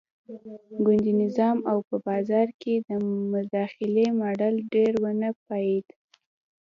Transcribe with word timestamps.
ګوندي 0.85 1.13
نظام 1.23 1.57
او 1.71 1.77
په 1.87 1.95
بازار 2.07 2.47
کې 2.61 2.73
د 2.87 2.89
مداخلې 3.33 4.05
ماډل 4.19 4.55
ډېر 4.73 4.91
ونه 5.03 5.29
پایېد. 5.45 5.87